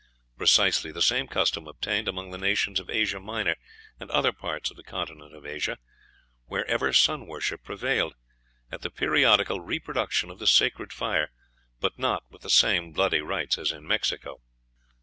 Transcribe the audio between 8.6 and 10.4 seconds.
at the periodical reproduction of